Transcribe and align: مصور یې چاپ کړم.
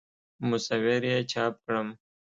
مصور 0.49 1.01
یې 1.11 1.17
چاپ 1.31 1.53
کړم. 1.65 1.87